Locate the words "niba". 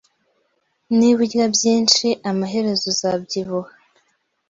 0.97-1.19